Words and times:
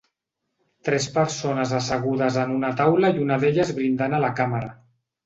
Tres 0.87 1.03
persones 1.17 1.73
assegudes 1.79 2.39
en 2.45 2.53
una 2.55 2.71
taula 2.79 3.13
i 3.19 3.21
una 3.27 3.39
d'elles 3.45 3.75
brindant 3.81 4.17
a 4.19 4.23
la 4.25 4.33
càmera. 4.41 4.73